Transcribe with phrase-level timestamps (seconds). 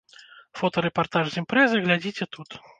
[0.59, 2.63] Фотарэпартаж з імпрэзы глядзіце тут.